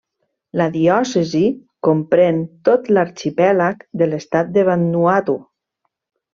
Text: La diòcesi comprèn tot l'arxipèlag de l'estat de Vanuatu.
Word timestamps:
La 0.61 0.65
diòcesi 0.75 1.41
comprèn 1.89 2.41
tot 2.71 2.91
l'arxipèlag 2.95 3.87
de 4.03 4.11
l'estat 4.13 4.53
de 4.59 4.67
Vanuatu. 4.73 5.41